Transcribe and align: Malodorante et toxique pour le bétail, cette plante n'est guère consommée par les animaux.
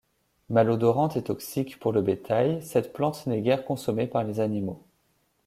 Malodorante 0.49 1.15
et 1.15 1.21
toxique 1.25 1.77
pour 1.79 1.91
le 1.91 2.01
bétail, 2.01 2.63
cette 2.63 2.91
plante 2.91 3.27
n'est 3.27 3.41
guère 3.43 3.63
consommée 3.63 4.07
par 4.07 4.23
les 4.23 4.39
animaux. 4.39 4.81